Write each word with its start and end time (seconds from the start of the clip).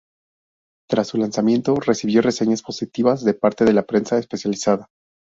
Tras 0.89 1.09
su 1.09 1.19
lanzamiento 1.19 1.75
recibió 1.75 2.23
reseñas 2.23 2.63
positivas 2.63 3.23
de 3.23 3.35
parte 3.35 3.65
de 3.65 3.73
la 3.73 3.83
prensa 3.85 4.17
especializada. 4.17 4.87